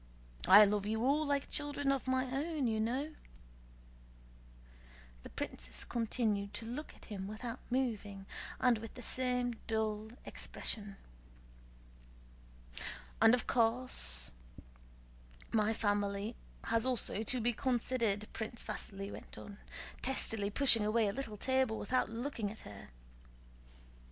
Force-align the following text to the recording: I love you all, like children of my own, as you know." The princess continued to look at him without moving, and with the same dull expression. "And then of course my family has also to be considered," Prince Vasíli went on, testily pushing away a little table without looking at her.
I 0.47 0.65
love 0.65 0.87
you 0.87 1.05
all, 1.05 1.25
like 1.27 1.47
children 1.47 1.91
of 1.91 2.07
my 2.07 2.23
own, 2.23 2.63
as 2.63 2.69
you 2.69 2.79
know." 2.79 3.13
The 5.21 5.29
princess 5.29 5.83
continued 5.83 6.55
to 6.55 6.65
look 6.65 6.95
at 6.95 7.05
him 7.05 7.27
without 7.27 7.59
moving, 7.69 8.25
and 8.59 8.79
with 8.79 8.95
the 8.95 9.03
same 9.03 9.53
dull 9.67 10.09
expression. 10.25 10.95
"And 13.21 13.33
then 13.33 13.33
of 13.35 13.45
course 13.45 14.31
my 15.51 15.71
family 15.71 16.35
has 16.63 16.83
also 16.83 17.21
to 17.21 17.39
be 17.39 17.53
considered," 17.53 18.27
Prince 18.33 18.63
Vasíli 18.63 19.11
went 19.11 19.37
on, 19.37 19.59
testily 20.01 20.49
pushing 20.49 20.83
away 20.83 21.09
a 21.09 21.13
little 21.13 21.37
table 21.37 21.77
without 21.77 22.09
looking 22.09 22.49
at 22.51 22.61
her. 22.61 22.89